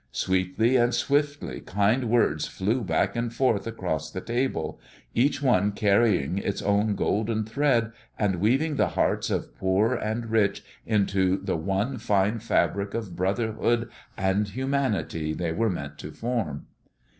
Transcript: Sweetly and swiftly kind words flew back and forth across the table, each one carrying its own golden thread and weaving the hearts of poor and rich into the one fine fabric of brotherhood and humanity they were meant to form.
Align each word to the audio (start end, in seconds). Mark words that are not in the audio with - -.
Sweetly 0.11 0.77
and 0.77 0.95
swiftly 0.95 1.59
kind 1.61 2.09
words 2.09 2.47
flew 2.47 2.83
back 2.83 3.15
and 3.15 3.31
forth 3.31 3.67
across 3.67 4.09
the 4.09 4.19
table, 4.19 4.79
each 5.13 5.43
one 5.43 5.73
carrying 5.73 6.39
its 6.39 6.59
own 6.63 6.95
golden 6.95 7.43
thread 7.43 7.91
and 8.17 8.37
weaving 8.37 8.77
the 8.77 8.87
hearts 8.97 9.29
of 9.29 9.55
poor 9.55 9.93
and 9.93 10.31
rich 10.31 10.63
into 10.87 11.37
the 11.37 11.55
one 11.55 11.99
fine 11.99 12.39
fabric 12.39 12.95
of 12.95 13.15
brotherhood 13.15 13.91
and 14.17 14.47
humanity 14.47 15.33
they 15.33 15.51
were 15.51 15.69
meant 15.69 15.99
to 15.99 16.11
form. 16.11 16.65